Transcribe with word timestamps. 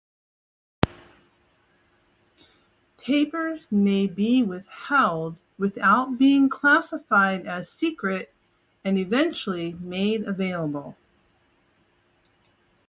Papers 2.97 3.67
may 3.69 4.07
be 4.07 4.41
withheld 4.41 5.37
without 5.59 6.17
being 6.17 6.49
classified 6.49 7.45
as 7.45 7.69
secret, 7.69 8.33
and 8.83 8.97
eventually 8.97 9.73
made 9.73 10.23
available. 10.23 10.97